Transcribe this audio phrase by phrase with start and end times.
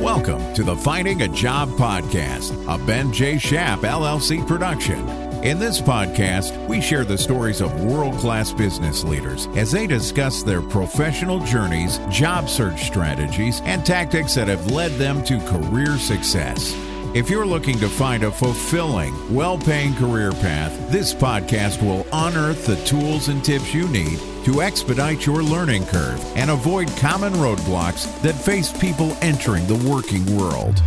[0.00, 3.34] Welcome to the Finding a Job podcast, a Ben J.
[3.34, 5.08] Schapp LLC production.
[5.42, 10.44] In this podcast, we share the stories of world class business leaders as they discuss
[10.44, 16.72] their professional journeys, job search strategies, and tactics that have led them to career success.
[17.12, 22.66] If you're looking to find a fulfilling, well paying career path, this podcast will unearth
[22.66, 28.08] the tools and tips you need to expedite your learning curve and avoid common roadblocks
[28.22, 30.82] that face people entering the working world.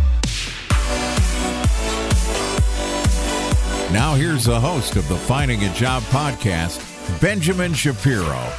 [3.92, 6.80] Now, here's the host of the Finding a Job podcast,
[7.20, 8.50] Benjamin Shapiro.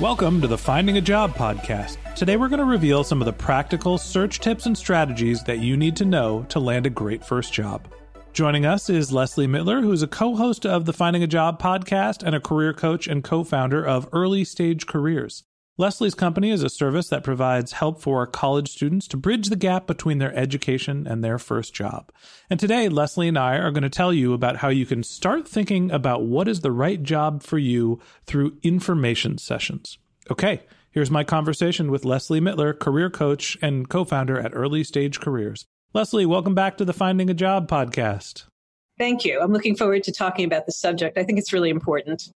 [0.00, 1.98] Welcome to the Finding a Job podcast.
[2.16, 5.76] Today, we're going to reveal some of the practical search tips and strategies that you
[5.76, 7.86] need to know to land a great first job.
[8.34, 11.62] Joining us is Leslie Mittler, who is a co host of the Finding a Job
[11.62, 15.44] podcast and a career coach and co founder of Early Stage Careers.
[15.78, 19.86] Leslie's company is a service that provides help for college students to bridge the gap
[19.86, 22.10] between their education and their first job.
[22.50, 25.46] And today, Leslie and I are going to tell you about how you can start
[25.46, 29.96] thinking about what is the right job for you through information sessions.
[30.28, 35.20] Okay, here's my conversation with Leslie Mittler, career coach and co founder at Early Stage
[35.20, 35.66] Careers.
[35.94, 38.46] Leslie, welcome back to the Finding a Job podcast.
[38.98, 39.38] Thank you.
[39.40, 41.16] I'm looking forward to talking about the subject.
[41.16, 42.32] I think it's really important.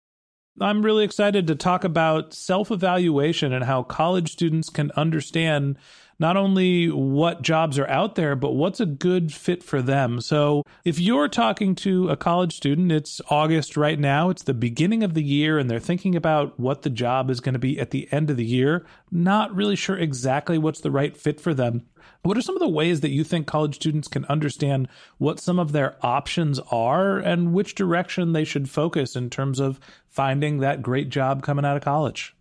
[0.60, 5.76] I'm really excited to talk about self evaluation and how college students can understand
[6.18, 10.20] not only what jobs are out there, but what's a good fit for them.
[10.20, 15.02] So, if you're talking to a college student, it's August right now, it's the beginning
[15.02, 17.90] of the year, and they're thinking about what the job is going to be at
[17.90, 21.86] the end of the year, not really sure exactly what's the right fit for them.
[22.22, 25.58] What are some of the ways that you think college students can understand what some
[25.58, 30.82] of their options are and which direction they should focus in terms of finding that
[30.82, 32.34] great job coming out of college?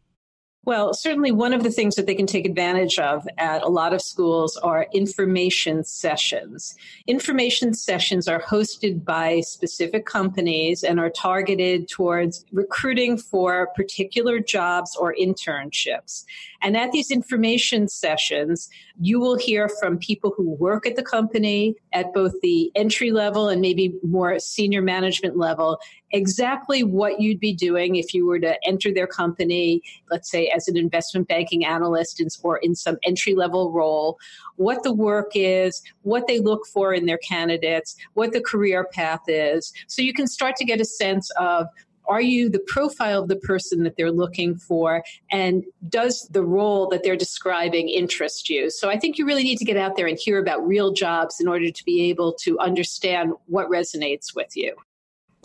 [0.67, 3.93] Well, certainly one of the things that they can take advantage of at a lot
[3.93, 6.75] of schools are information sessions.
[7.07, 14.93] Information sessions are hosted by specific companies and are targeted towards recruiting for particular jobs
[14.97, 16.25] or internships.
[16.61, 18.67] And at these information sessions,
[18.99, 23.47] you will hear from people who work at the company at both the entry level
[23.47, 25.79] and maybe more senior management level
[26.11, 30.67] exactly what you'd be doing if you were to enter their company, let's say as
[30.67, 34.17] an investment banking analyst in, or in some entry level role,
[34.57, 39.21] what the work is, what they look for in their candidates, what the career path
[39.27, 39.71] is.
[39.87, 41.67] So you can start to get a sense of
[42.07, 45.03] are you the profile of the person that they're looking for?
[45.29, 48.69] And does the role that they're describing interest you?
[48.69, 51.39] So i think you really need to get out there and hear about real jobs
[51.39, 54.75] in order to be able to understand what resonates with you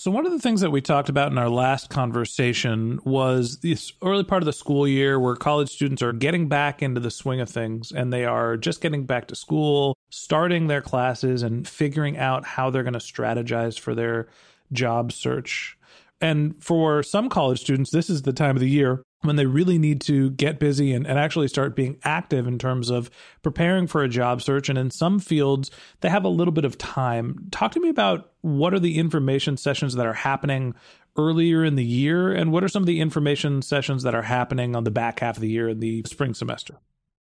[0.03, 3.93] so, one of the things that we talked about in our last conversation was this
[4.03, 7.41] early part of the school year where college students are getting back into the swing
[7.41, 12.19] of things and they are just getting back to school, starting their classes, and figuring
[12.19, 14.27] out how they're going to strategize for their
[14.73, 15.79] job search.
[16.21, 19.79] And for some college students, this is the time of the year when they really
[19.79, 23.11] need to get busy and, and actually start being active in terms of
[23.43, 24.69] preparing for a job search.
[24.69, 27.49] And in some fields, they have a little bit of time.
[27.51, 30.75] Talk to me about what are the information sessions that are happening
[31.17, 34.75] earlier in the year, and what are some of the information sessions that are happening
[34.75, 36.79] on the back half of the year in the spring semester?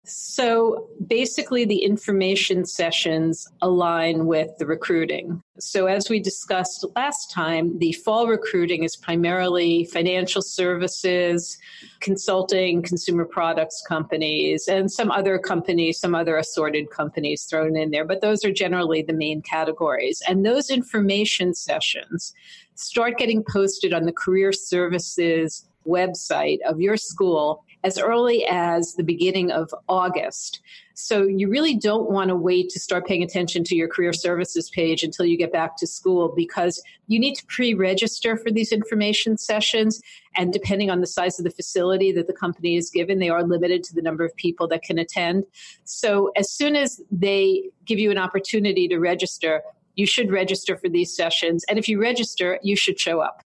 [0.06, 5.41] So basically, the information sessions align with the recruiting.
[5.59, 11.58] So, as we discussed last time, the fall recruiting is primarily financial services,
[12.02, 18.06] consulting, consumer products companies, and some other companies, some other assorted companies thrown in there.
[18.06, 20.22] But those are generally the main categories.
[20.28, 22.34] And those information sessions
[22.75, 29.04] start getting posted on the career services website of your school as early as the
[29.04, 30.62] beginning of August.
[30.96, 34.70] So you really don't want to wait to start paying attention to your career services
[34.70, 38.72] page until you get back to school because you need to pre register for these
[38.72, 40.02] information sessions.
[40.36, 43.44] And depending on the size of the facility that the company is given, they are
[43.44, 45.46] limited to the number of people that can attend.
[45.84, 49.63] So as soon as they give you an opportunity to register,
[49.96, 51.66] you should register for these sessions.
[51.69, 53.43] And if you register, you should show up.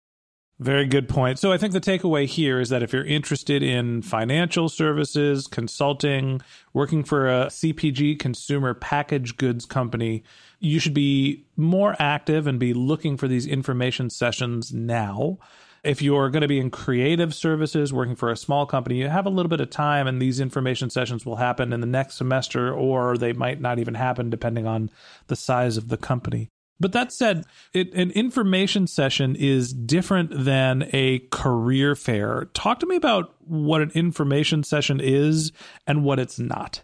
[0.59, 1.37] Very good point.
[1.37, 6.41] So I think the takeaway here is that if you're interested in financial services, consulting,
[6.73, 10.23] working for a CPG consumer packaged goods company,
[10.59, 15.37] you should be more active and be looking for these information sessions now.
[15.83, 19.27] If you're going to be in creative services, working for a small company, you have
[19.27, 22.73] a little bit of time, and these information sessions will happen in the next semester,
[22.73, 24.89] or they might not even happen depending on
[25.27, 26.49] the size of the company.
[26.79, 32.49] But that said, it, an information session is different than a career fair.
[32.53, 35.51] Talk to me about what an information session is
[35.87, 36.83] and what it's not.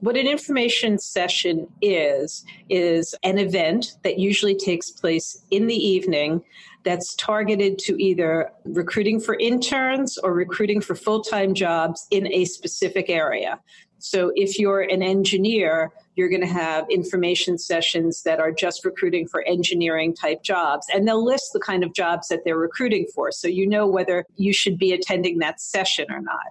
[0.00, 6.42] What an information session is, is an event that usually takes place in the evening
[6.84, 12.44] that's targeted to either recruiting for interns or recruiting for full time jobs in a
[12.44, 13.58] specific area.
[14.04, 19.26] So if you're an engineer, you're going to have information sessions that are just recruiting
[19.26, 20.86] for engineering type jobs.
[20.92, 23.32] And they'll list the kind of jobs that they're recruiting for.
[23.32, 26.44] So you know whether you should be attending that session or not.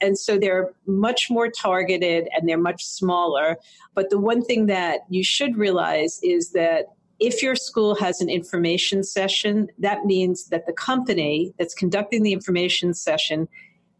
[0.00, 3.56] And so they're much more targeted and they're much smaller.
[3.92, 8.30] But the one thing that you should realize is that if your school has an
[8.30, 13.48] information session, that means that the company that's conducting the information session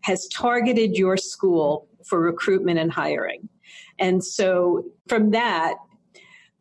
[0.03, 3.49] has targeted your school for recruitment and hiring.
[3.99, 5.75] And so from that,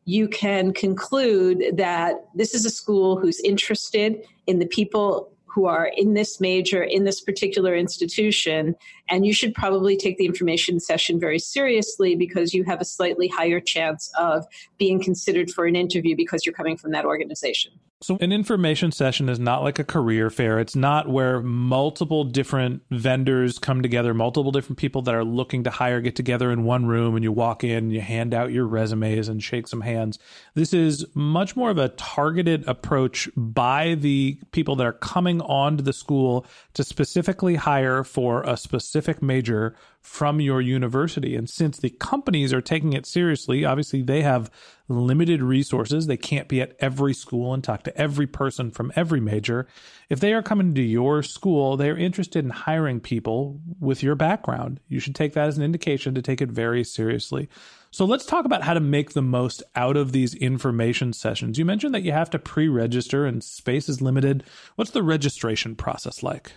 [0.06, 5.92] you can conclude that this is a school who's interested in the people who are
[5.96, 8.76] in this major, in this particular institution,
[9.10, 13.28] and you should probably take the information session very seriously because you have a slightly
[13.28, 14.46] higher chance of
[14.78, 17.72] being considered for an interview because you're coming from that organization.
[18.02, 20.58] So, an information session is not like a career fair.
[20.60, 25.70] It's not where multiple different vendors come together, multiple different people that are looking to
[25.70, 28.66] hire get together in one room and you walk in, and you hand out your
[28.66, 30.18] resumes and shake some hands.
[30.54, 35.84] This is much more of a targeted approach by the people that are coming onto
[35.84, 36.46] the school
[36.76, 41.36] to specifically hire for a specific major from your university.
[41.36, 44.50] And since the companies are taking it seriously, obviously they have
[44.88, 46.08] limited resources.
[46.08, 49.68] They can't be at every school and talk to every person from every major.
[50.10, 54.80] If they are coming to your school, they're interested in hiring people with your background.
[54.88, 57.50] You should take that as an indication to take it very seriously.
[57.92, 61.58] So let's talk about how to make the most out of these information sessions.
[61.58, 64.44] You mentioned that you have to pre register and space is limited.
[64.76, 66.54] What's the registration process like?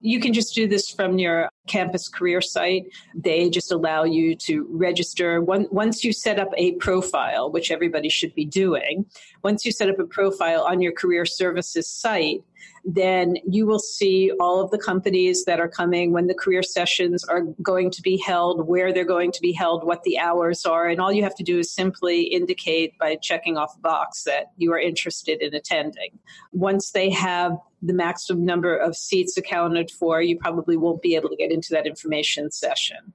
[0.00, 2.86] You can just do this from your campus career site.
[3.14, 5.40] They just allow you to register.
[5.42, 9.06] once you set up a profile, which everybody should be doing,
[9.42, 12.42] once you set up a profile on your career services site,
[12.84, 17.24] then you will see all of the companies that are coming, when the career sessions
[17.24, 20.88] are going to be held, where they're going to be held, what the hours are.
[20.88, 24.52] And all you have to do is simply indicate by checking off a box that
[24.56, 26.18] you are interested in attending.
[26.52, 31.28] Once they have the maximum number of seats accounted for, you probably won't be able
[31.28, 33.14] to get into that information session.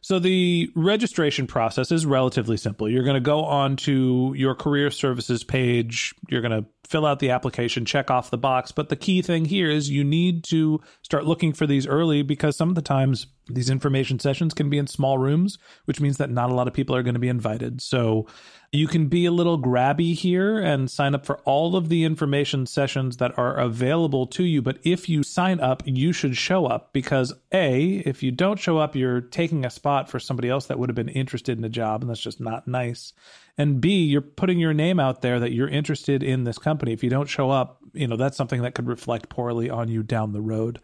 [0.00, 2.88] So the registration process is relatively simple.
[2.88, 6.12] You're going to go on to your career services page.
[6.28, 8.70] You're going to fill out the application, check off the box.
[8.70, 12.54] But the key thing here is you need to start looking for these early because
[12.54, 16.30] some of the times these information sessions can be in small rooms, which means that
[16.30, 17.80] not a lot of people are going to be invited.
[17.80, 18.26] So
[18.70, 22.66] you can be a little grabby here and sign up for all of the information
[22.66, 24.62] sessions that are available to you.
[24.62, 28.78] But if you sign up, you should show up because A, if you don't show
[28.78, 31.68] up, you're taking a spot for somebody else that would have been interested in a
[31.68, 33.12] job, and that's just not nice.
[33.58, 36.92] And B, you're putting your name out there that you're interested in this company.
[36.92, 40.02] If you don't show up, you know, that's something that could reflect poorly on you
[40.02, 40.80] down the road.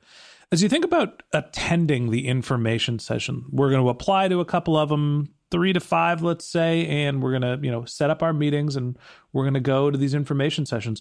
[0.52, 4.76] As you think about attending the information session, we're going to apply to a couple
[4.76, 8.22] of them, three to five, let's say, and we're going to, you know, set up
[8.22, 8.98] our meetings and
[9.32, 11.00] we're going to go to these information sessions.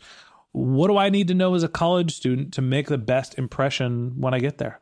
[0.51, 4.13] What do I need to know as a college student to make the best impression
[4.17, 4.81] when I get there?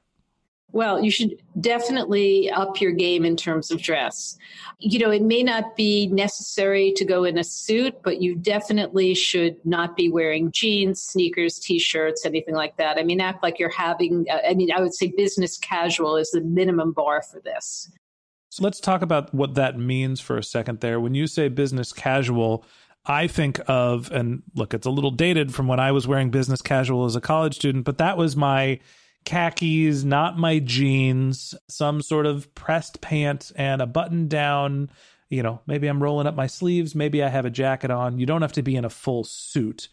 [0.71, 4.37] Well, you should definitely up your game in terms of dress.
[4.79, 9.13] You know, it may not be necessary to go in a suit, but you definitely
[9.13, 12.97] should not be wearing jeans, sneakers, t shirts, anything like that.
[12.97, 16.31] I mean, act like you're having, uh, I mean, I would say business casual is
[16.31, 17.89] the minimum bar for this.
[18.49, 20.99] So let's talk about what that means for a second there.
[20.99, 22.65] When you say business casual,
[23.05, 26.61] I think of, and look, it's a little dated from when I was wearing business
[26.61, 28.79] casual as a college student, but that was my
[29.25, 34.89] khakis, not my jeans, some sort of pressed pants and a button down.
[35.29, 38.19] You know, maybe I'm rolling up my sleeves, maybe I have a jacket on.
[38.19, 39.89] You don't have to be in a full suit.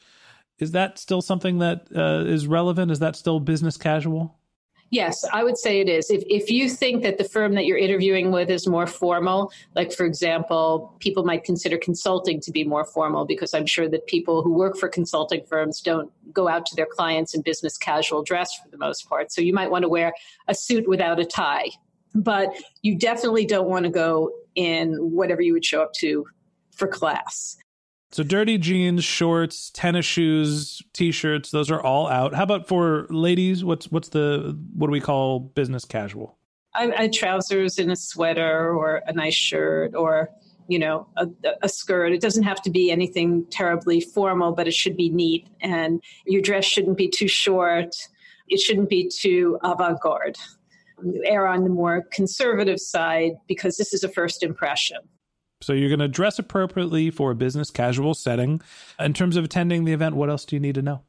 [0.59, 2.93] Is that still something that uh, is relevant?
[2.93, 4.39] Is that still business casual?
[4.93, 6.11] Yes, I would say it is.
[6.11, 9.91] If, if you think that the firm that you're interviewing with is more formal, like
[9.91, 14.43] for example, people might consider consulting to be more formal because I'm sure that people
[14.43, 18.55] who work for consulting firms don't go out to their clients in business casual dress
[18.55, 19.33] for the most part.
[19.33, 20.13] So you might want to wear
[20.49, 21.71] a suit without a tie,
[22.15, 26.27] but you definitely don't want to go in whatever you would show up to
[26.77, 27.57] for class.
[28.13, 32.35] So dirty jeans, shorts, tennis shoes, t-shirts, those are all out.
[32.35, 33.65] How about for ladies?
[33.65, 36.37] What's what's the what do we call business casual?
[36.75, 40.29] I, I trousers and a sweater or a nice shirt or
[40.69, 41.27] you know a,
[41.63, 42.13] a, skirt.
[42.13, 46.43] It doesn't have to be anything terribly formal, but it should be neat, and your
[46.43, 47.97] dress shouldn't be too short.
[48.49, 50.37] It shouldn't be too avant-garde.
[51.03, 54.99] You err on the more conservative side because this is a first impression.
[55.63, 58.61] So you're going to dress appropriately for a business casual setting.
[58.99, 61.03] In terms of attending the event, what else do you need to know?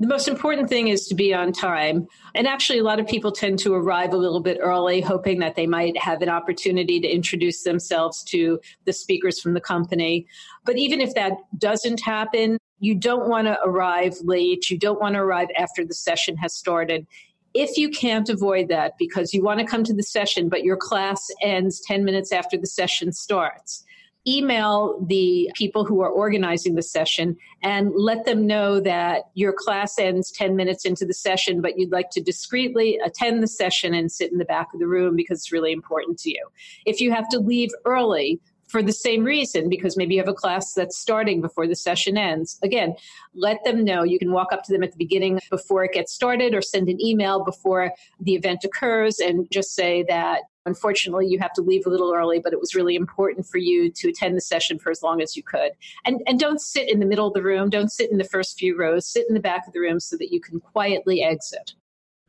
[0.00, 2.08] The most important thing is to be on time.
[2.34, 5.54] And actually, a lot of people tend to arrive a little bit early, hoping that
[5.54, 10.26] they might have an opportunity to introduce themselves to the speakers from the company.
[10.64, 14.68] But even if that doesn't happen, you don't want to arrive late.
[14.68, 17.06] You don't want to arrive after the session has started.
[17.54, 20.76] If you can't avoid that because you want to come to the session, but your
[20.76, 23.84] class ends 10 minutes after the session starts,
[24.26, 29.98] email the people who are organizing the session and let them know that your class
[29.98, 34.10] ends 10 minutes into the session, but you'd like to discreetly attend the session and
[34.10, 36.46] sit in the back of the room because it's really important to you.
[36.86, 38.40] If you have to leave early,
[38.74, 42.18] for the same reason, because maybe you have a class that's starting before the session
[42.18, 42.58] ends.
[42.60, 42.96] Again,
[43.32, 44.02] let them know.
[44.02, 46.88] You can walk up to them at the beginning before it gets started or send
[46.88, 51.86] an email before the event occurs and just say that unfortunately you have to leave
[51.86, 54.90] a little early but it was really important for you to attend the session for
[54.90, 55.72] as long as you could
[56.06, 58.58] and and don't sit in the middle of the room don't sit in the first
[58.58, 61.74] few rows sit in the back of the room so that you can quietly exit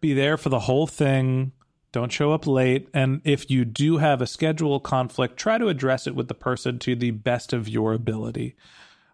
[0.02, 1.54] be there for the whole thing
[1.96, 2.90] don't show up late.
[2.94, 6.78] And if you do have a schedule conflict, try to address it with the person
[6.80, 8.56] to the best of your ability.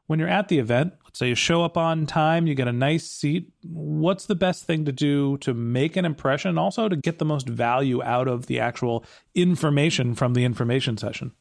[0.08, 2.74] When you're at the event, let's say you show up on time, you get a
[2.74, 3.50] nice seat.
[3.64, 7.48] What's the best thing to do to make an impression, also to get the most
[7.48, 11.32] value out of the actual information from the information session?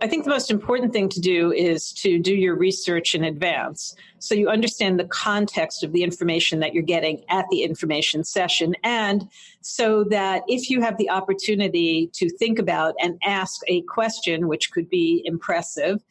[0.00, 3.96] I think the most important thing to do is to do your research in advance
[4.20, 8.74] so you understand the context of the information that you're getting at the information session.
[8.84, 9.28] And
[9.60, 14.70] so that if you have the opportunity to think about and ask a question, which
[14.70, 16.02] could be impressive,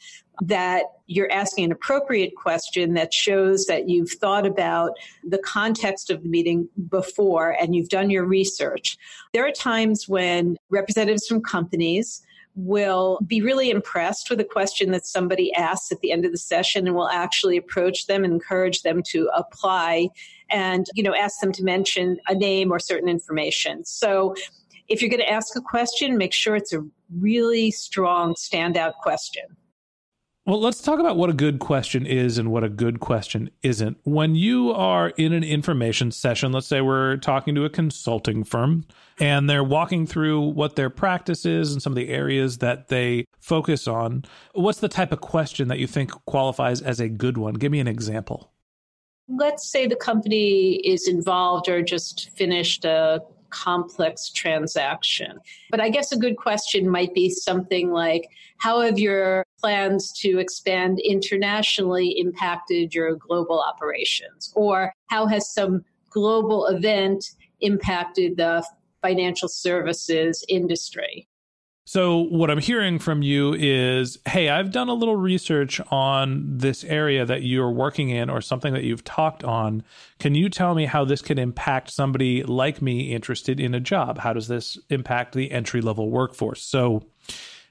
[0.41, 4.91] that you're asking an appropriate question that shows that you've thought about
[5.23, 8.97] the context of the meeting before and you've done your research.
[9.33, 12.21] There are times when representatives from companies
[12.57, 16.37] will be really impressed with a question that somebody asks at the end of the
[16.37, 20.09] session and will actually approach them and encourage them to apply
[20.49, 23.85] and you know ask them to mention a name or certain information.
[23.85, 24.33] So
[24.87, 26.83] if you're going to ask a question make sure it's a
[27.19, 29.43] really strong standout question
[30.47, 33.97] well, let's talk about what a good question is and what a good question isn't.
[34.03, 38.85] When you are in an information session, let's say we're talking to a consulting firm
[39.19, 43.25] and they're walking through what their practice is and some of the areas that they
[43.41, 44.23] focus on,
[44.53, 47.55] what's the type of question that you think qualifies as a good one?
[47.55, 48.49] Give me an example.
[49.27, 55.39] Let's say the company is involved or just finished a complex transaction.
[55.69, 60.39] But I guess a good question might be something like How have your plans to
[60.39, 64.51] expand internationally impacted your global operations?
[64.55, 68.65] Or how has some global event impacted the
[69.01, 71.27] financial services industry?
[71.89, 76.83] So, what I'm hearing from you is hey, I've done a little research on this
[76.83, 79.85] area that you're working in or something that you've talked on.
[80.19, 84.17] Can you tell me how this can impact somebody like me interested in a job?
[84.17, 86.61] How does this impact the entry level workforce?
[86.61, 87.05] So,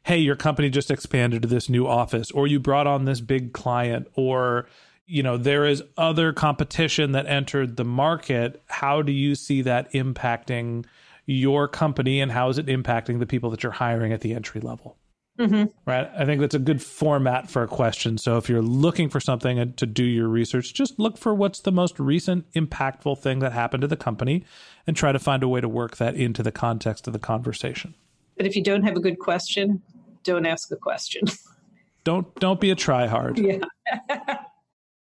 [0.05, 3.53] hey, your company just expanded to this new office, or you brought on this big
[3.53, 4.67] client, or
[5.05, 9.93] you know there is other competition that entered the market how do you see that
[9.93, 10.87] impacting
[11.27, 14.61] your company and how is it impacting the people that you're hiring at the entry
[14.61, 14.97] level?
[15.39, 15.65] Mm-hmm.
[15.85, 16.11] Right.
[16.17, 18.17] I think that's a good format for a question.
[18.17, 21.73] So if you're looking for something to do your research, just look for what's the
[21.73, 24.45] most recent impactful thing that happened to the company
[24.87, 27.95] and try to find a way to work that into the context of the conversation.
[28.37, 29.83] But if you don't have a good question,
[30.25, 31.25] don't ask a question.
[32.05, 33.39] don't don't be a tryhard.
[33.39, 34.39] Yeah.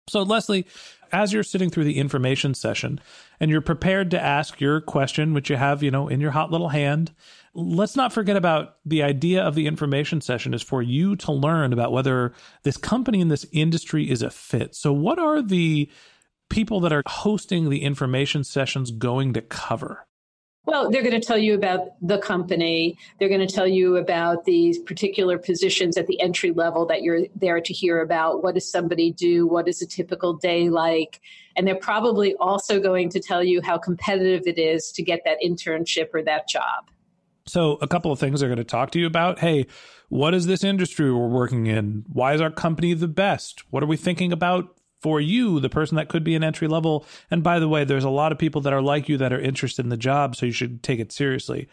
[0.10, 0.66] so Leslie,
[1.12, 3.00] as you're sitting through the information session
[3.40, 6.52] and you're prepared to ask your question, which you have, you know, in your hot
[6.52, 7.12] little hand,
[7.54, 11.74] let's not forget about the idea of the information session is for you to learn
[11.74, 14.76] about whether this company in this industry is a fit.
[14.76, 15.90] So, what are the
[16.50, 20.06] people that are hosting the information sessions going to cover?
[20.70, 22.96] Well, they're going to tell you about the company.
[23.18, 27.22] They're going to tell you about these particular positions at the entry level that you're
[27.36, 28.44] there to hear about.
[28.44, 29.48] What does somebody do?
[29.48, 31.22] What is a typical day like?
[31.56, 35.38] And they're probably also going to tell you how competitive it is to get that
[35.44, 36.92] internship or that job.
[37.48, 39.40] So, a couple of things they're going to talk to you about.
[39.40, 39.66] Hey,
[40.10, 42.06] what is this industry we're working in?
[42.14, 43.64] Why is our company the best?
[43.72, 47.06] What are we thinking about for you, the person that could be an entry level.
[47.32, 49.40] And by the way, there's a lot of people that are like you that are
[49.40, 51.68] interested in the job, so you should take it seriously.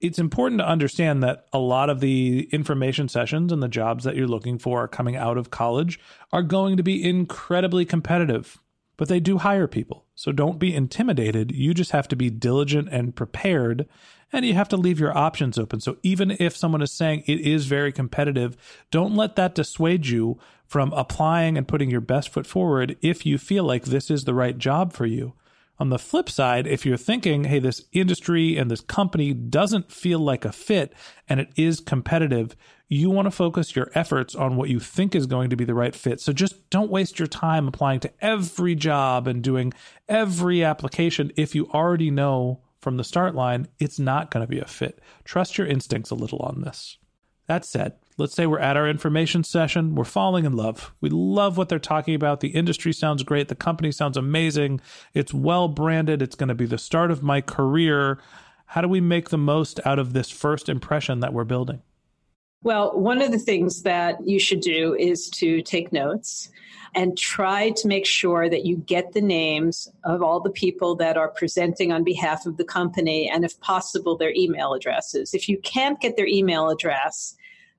[0.00, 4.16] It's important to understand that a lot of the information sessions and the jobs that
[4.16, 6.00] you're looking for coming out of college
[6.32, 8.58] are going to be incredibly competitive.
[9.00, 10.04] but they do hire people.
[10.14, 11.52] So don't be intimidated.
[11.52, 13.88] You just have to be diligent and prepared
[14.32, 15.80] and you have to leave your options open.
[15.80, 18.56] So even if someone is saying it is very competitive,
[18.90, 23.38] don't let that dissuade you from applying and putting your best foot forward if you
[23.38, 25.34] feel like this is the right job for you.
[25.80, 30.18] On the flip side, if you're thinking, hey, this industry and this company doesn't feel
[30.18, 30.92] like a fit
[31.26, 32.54] and it is competitive,
[32.86, 35.74] you want to focus your efforts on what you think is going to be the
[35.74, 36.20] right fit.
[36.20, 39.72] So just don't waste your time applying to every job and doing
[40.06, 44.58] every application if you already know from the start line, it's not going to be
[44.58, 45.00] a fit.
[45.24, 46.98] Trust your instincts a little on this.
[47.46, 50.94] That said, let's say we're at our information session, we're falling in love.
[51.00, 52.40] We love what they're talking about.
[52.40, 54.80] The industry sounds great, the company sounds amazing,
[55.14, 58.20] it's well branded, it's going to be the start of my career.
[58.66, 61.82] How do we make the most out of this first impression that we're building?
[62.62, 66.50] Well, one of the things that you should do is to take notes
[66.94, 71.16] and try to make sure that you get the names of all the people that
[71.16, 75.32] are presenting on behalf of the company and, if possible, their email addresses.
[75.32, 77.34] If you can't get their email address,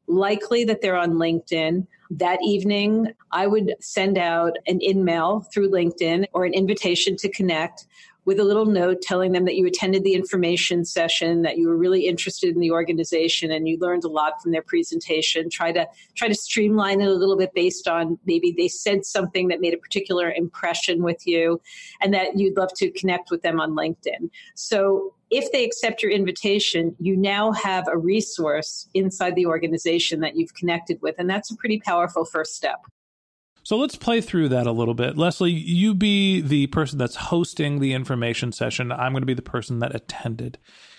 [0.08, 1.86] likely that they're on LinkedIn.
[2.10, 7.86] That evening, I would send out an email through LinkedIn or an invitation to connect
[8.25, 11.78] with a little note telling them that you attended the information session, that you were
[11.78, 15.50] really interested in the organization and you learned a lot from their presentation.
[15.50, 19.48] Try to try to streamline it a little bit based on maybe they said something
[19.48, 21.60] that made a particular impression with you
[22.01, 24.30] and that you'd love to connect with them on LinkedIn.
[24.56, 30.36] So if they accept your invitation, you now have a resource inside the organization that
[30.36, 31.16] you've connected with.
[31.18, 32.82] And that's a pretty powerful first step.
[33.63, 35.18] So let's play through that a little bit.
[35.18, 38.91] Leslie, you be the person that's hosting the information session.
[38.91, 40.58] I'm going to be the person that attended.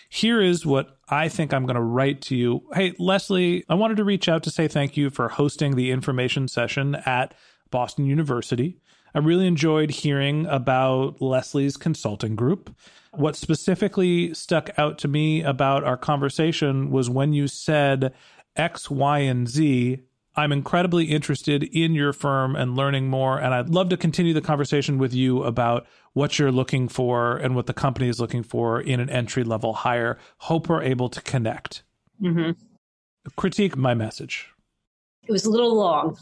[0.09, 2.63] Here is what I think I'm going to write to you.
[2.75, 6.49] Hey, Leslie, I wanted to reach out to say thank you for hosting the information
[6.49, 7.35] session at
[7.71, 8.79] Boston University.
[9.15, 12.75] I really enjoyed hearing about Leslie's consulting group.
[13.13, 18.15] What specifically stuck out to me about our conversation was when you said
[18.57, 20.01] X, Y, and Z
[20.35, 23.39] I'm incredibly interested in your firm and learning more.
[23.39, 27.55] And I'd love to continue the conversation with you about what you're looking for and
[27.55, 30.19] what the company is looking for in an entry level hire.
[30.39, 31.83] Hope we're able to connect.
[32.21, 32.53] Mm-hmm.
[33.37, 34.49] Critique my message.
[35.27, 36.17] It was a little long.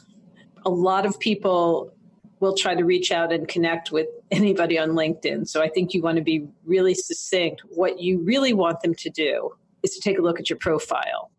[0.66, 1.94] A lot of people
[2.40, 5.46] will try to reach out and connect with anybody on LinkedIn.
[5.46, 7.62] So I think you want to be really succinct.
[7.68, 11.30] What you really want them to do is to take a look at your profile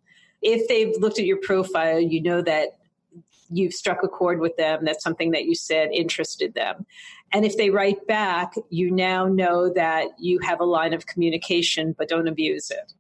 [0.42, 2.78] if they've looked at your profile, you know that
[3.50, 4.86] you've struck a chord with them.
[4.86, 6.86] That's something that you said interested them.
[7.34, 11.94] And if they write back, you now know that you have a line of communication,
[11.98, 12.94] but don't abuse it.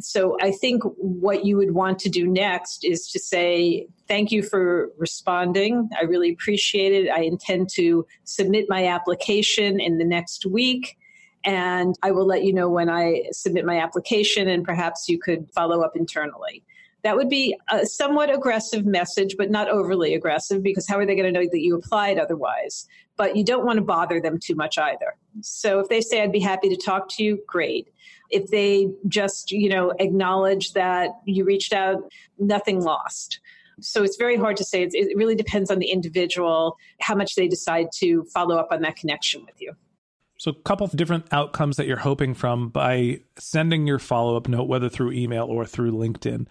[0.00, 4.42] So I think what you would want to do next is to say, thank you
[4.42, 5.88] for responding.
[5.96, 7.08] I really appreciate it.
[7.08, 10.98] I intend to submit my application in the next week.
[11.44, 15.48] And I will let you know when I submit my application, and perhaps you could
[15.52, 16.64] follow up internally.
[17.04, 21.14] That would be a somewhat aggressive message, but not overly aggressive because how are they
[21.14, 22.88] going to know that you applied otherwise?
[23.16, 25.14] But you don't want to bother them too much either.
[25.42, 27.88] So if they say, I'd be happy to talk to you, great.
[28.30, 33.38] If they just, you know, acknowledge that you reached out, nothing lost.
[33.80, 34.82] So it's very hard to say.
[34.82, 38.96] It really depends on the individual, how much they decide to follow up on that
[38.96, 39.74] connection with you.
[40.38, 44.48] So, a couple of different outcomes that you're hoping from by sending your follow up
[44.48, 46.46] note, whether through email or through LinkedIn.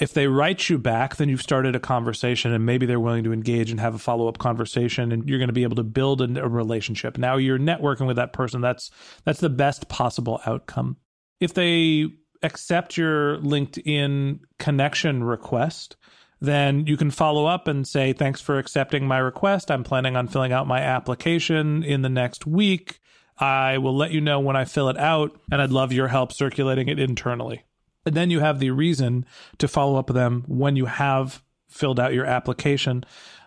[0.00, 3.32] If they write you back, then you've started a conversation and maybe they're willing to
[3.32, 6.20] engage and have a follow up conversation and you're going to be able to build
[6.22, 7.18] a, a relationship.
[7.18, 8.60] Now you're networking with that person.
[8.60, 8.90] That's
[9.24, 10.96] that's the best possible outcome.
[11.40, 12.06] If they
[12.42, 15.96] accept your LinkedIn connection request,
[16.40, 19.70] then you can follow up and say, Thanks for accepting my request.
[19.70, 23.00] I'm planning on filling out my application in the next week.
[23.38, 26.32] I will let you know when I fill it out, and I'd love your help
[26.32, 27.64] circulating it internally.
[28.06, 29.26] And then you have the reason
[29.58, 33.04] to follow up with them when you have filled out your application.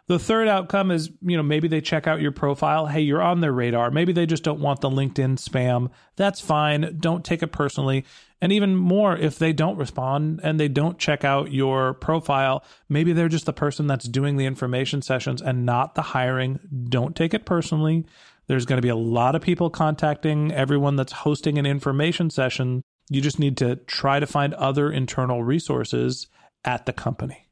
[0.08, 2.88] The third outcome is, you know, maybe they check out your profile.
[2.88, 3.90] Hey, you're on their radar.
[3.90, 5.90] Maybe they just don't want the LinkedIn spam.
[6.18, 6.98] That's fine.
[7.00, 8.04] Don't take it personally.
[8.42, 13.14] And even more, if they don't respond and they don't check out your profile, maybe
[13.14, 16.60] they're just the person that's doing the information sessions and not the hiring.
[16.90, 18.06] Don't take it personally.
[18.48, 22.84] There's going to be a lot of people contacting everyone that's hosting an information session
[23.10, 26.28] you just need to try to find other internal resources
[26.64, 27.48] at the company.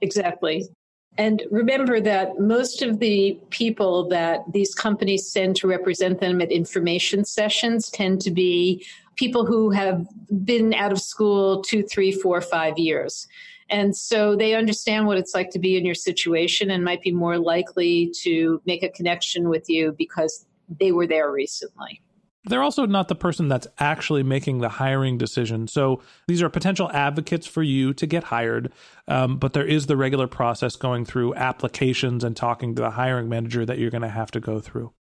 [0.00, 0.68] Exactly.
[1.16, 6.50] And remember that most of the people that these companies send to represent them at
[6.50, 10.06] information sessions tend to be people who have
[10.44, 13.28] been out of school two, three, four, five years.
[13.70, 17.12] And so they understand what it's like to be in your situation and might be
[17.12, 20.44] more likely to make a connection with you because
[20.80, 22.02] they were there recently.
[22.46, 25.66] They're also not the person that's actually making the hiring decision.
[25.66, 28.72] So these are potential advocates for you to get hired,
[29.08, 33.28] um, but there is the regular process going through applications and talking to the hiring
[33.28, 34.92] manager that you're going to have to go through.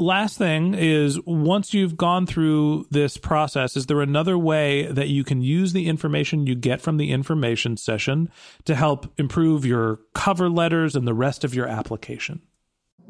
[0.00, 5.24] Last thing is once you've gone through this process, is there another way that you
[5.24, 8.30] can use the information you get from the information session
[8.64, 12.42] to help improve your cover letters and the rest of your application?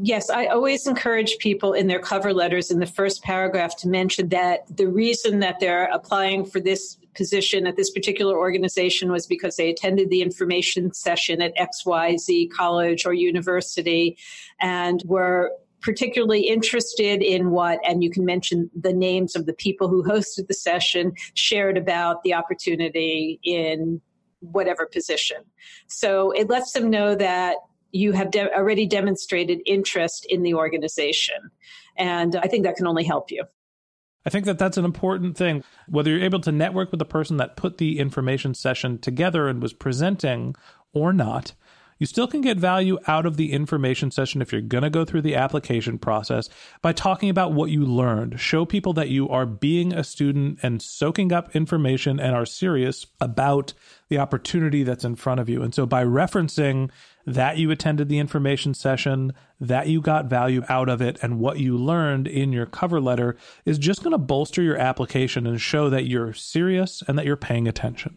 [0.00, 4.28] Yes, I always encourage people in their cover letters in the first paragraph to mention
[4.28, 9.56] that the reason that they're applying for this position at this particular organization was because
[9.56, 14.16] they attended the information session at XYZ college or university
[14.60, 19.88] and were particularly interested in what, and you can mention the names of the people
[19.88, 24.00] who hosted the session, shared about the opportunity in
[24.40, 25.38] whatever position.
[25.88, 27.56] So it lets them know that
[27.90, 31.50] you have de- already demonstrated interest in the organization.
[31.96, 33.44] And I think that can only help you.
[34.26, 35.64] I think that that's an important thing.
[35.88, 39.62] Whether you're able to network with the person that put the information session together and
[39.62, 40.54] was presenting
[40.92, 41.54] or not,
[41.98, 45.04] you still can get value out of the information session if you're going to go
[45.04, 46.48] through the application process
[46.80, 48.38] by talking about what you learned.
[48.38, 53.06] Show people that you are being a student and soaking up information and are serious
[53.20, 53.72] about
[54.08, 55.62] the opportunity that's in front of you.
[55.62, 56.90] And so by referencing
[57.28, 61.58] that you attended the information session, that you got value out of it, and what
[61.58, 65.90] you learned in your cover letter is just going to bolster your application and show
[65.90, 68.16] that you're serious and that you're paying attention.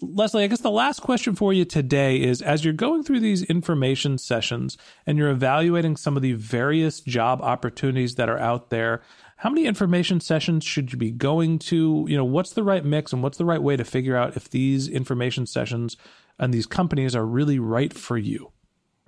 [0.00, 3.42] Leslie, I guess the last question for you today is as you're going through these
[3.44, 9.00] information sessions and you're evaluating some of the various job opportunities that are out there,
[9.36, 12.06] how many information sessions should you be going to?
[12.08, 14.50] You know, what's the right mix and what's the right way to figure out if
[14.50, 15.96] these information sessions
[16.38, 18.52] and these companies are really right for you?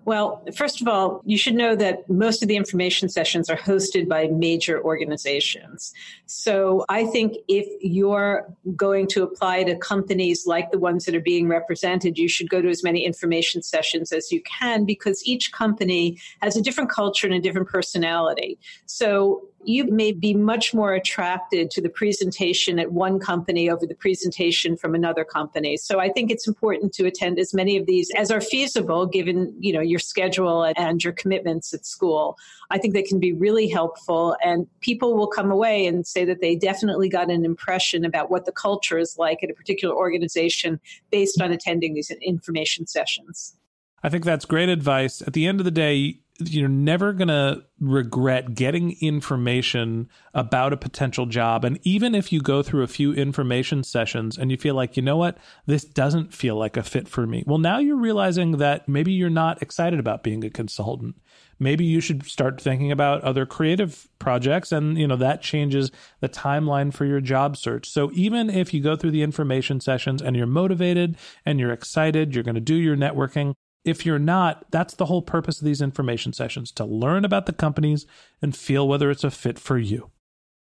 [0.09, 4.09] Well, first of all, you should know that most of the information sessions are hosted
[4.09, 5.93] by major organizations.
[6.25, 11.21] So I think if you're going to apply to companies like the ones that are
[11.21, 15.53] being represented, you should go to as many information sessions as you can because each
[15.53, 18.59] company has a different culture and a different personality.
[18.87, 23.95] So you may be much more attracted to the presentation at one company over the
[23.95, 25.77] presentation from another company.
[25.77, 29.55] So I think it's important to attend as many of these as are feasible given,
[29.59, 32.39] you know, your schedule and your commitments at school.
[32.71, 36.41] I think they can be really helpful and people will come away and say that
[36.41, 40.81] they definitely got an impression about what the culture is like at a particular organization
[41.11, 43.57] based on attending these information sessions.
[44.03, 45.23] I think that's great advice.
[45.23, 50.77] At the end of the day, you're never going to regret getting information about a
[50.77, 51.65] potential job.
[51.65, 55.03] And even if you go through a few information sessions and you feel like, you
[55.03, 57.43] know what, this doesn't feel like a fit for me.
[57.47, 61.17] Well, now you're realizing that maybe you're not excited about being a consultant.
[61.59, 66.29] Maybe you should start thinking about other creative projects and, you know, that changes the
[66.29, 67.91] timeline for your job search.
[67.91, 72.33] So even if you go through the information sessions and you're motivated and you're excited,
[72.33, 73.55] you're going to do your networking,
[73.89, 77.53] if you're not, that's the whole purpose of these information sessions to learn about the
[77.53, 78.07] companies
[78.43, 80.11] and feel whether it's a fit for you.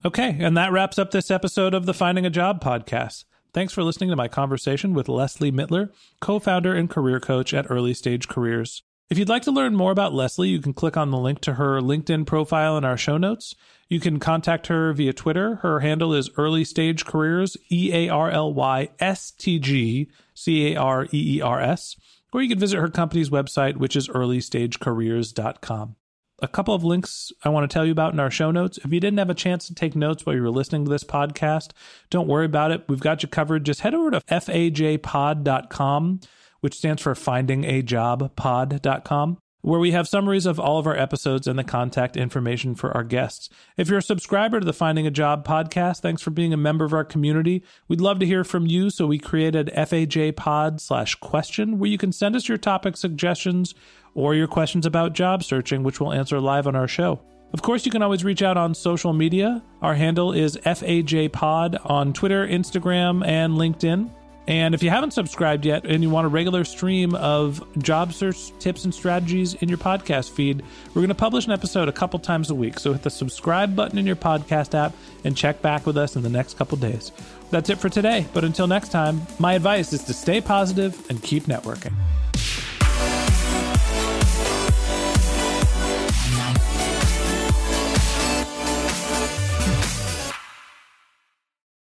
[0.04, 3.24] Okay, and that wraps up this episode of the Finding a Job podcast.
[3.54, 7.68] Thanks for listening to my conversation with Leslie Mittler, co founder and career coach at
[7.70, 8.82] Early Stage Careers.
[9.10, 11.54] If you'd like to learn more about Leslie, you can click on the link to
[11.54, 13.54] her LinkedIn profile in our show notes.
[13.88, 15.58] You can contact her via Twitter.
[15.58, 20.74] Her handle is Early Stage Careers, E A R L Y S T G C
[20.74, 21.96] A R E E R S
[22.34, 25.96] or you can visit her company's website, which is earlystagecareers.com.
[26.42, 28.80] A couple of links I want to tell you about in our show notes.
[28.80, 31.06] If you didn't have a chance to take notes while you were listening to this
[31.06, 31.70] podcast,
[32.10, 32.84] don't worry about it.
[32.90, 33.66] We've got you covered.
[33.66, 36.20] Just head over to fajpod.com,
[36.60, 41.64] which stands for findingajobpod.com where we have summaries of all of our episodes and the
[41.64, 43.50] contact information for our guests.
[43.78, 46.84] If you're a subscriber to the Finding a Job podcast, thanks for being a member
[46.84, 47.64] of our community.
[47.88, 51.98] We'd love to hear from you, so we created FAJ pod slash question, where you
[51.98, 53.74] can send us your topic suggestions
[54.14, 57.22] or your questions about job searching, which we'll answer live on our show.
[57.54, 59.64] Of course, you can always reach out on social media.
[59.82, 64.12] Our handle is FAJ Pod on Twitter, Instagram, and LinkedIn.
[64.48, 68.52] And if you haven't subscribed yet and you want a regular stream of job search
[68.60, 72.20] tips and strategies in your podcast feed, we're going to publish an episode a couple
[72.20, 72.80] times a week.
[72.80, 76.24] So hit the subscribe button in your podcast app and check back with us in
[76.24, 77.14] the next couple days.
[77.52, 78.26] That's it for today.
[78.34, 81.94] But until next time, my advice is to stay positive and keep networking.